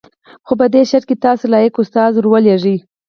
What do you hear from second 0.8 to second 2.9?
شرط چې تاسو لایق استازی ور ولېږئ.